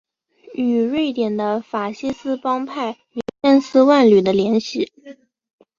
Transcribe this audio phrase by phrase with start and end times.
[0.55, 4.91] 与瑞典的法西斯帮派有千丝万缕的联系。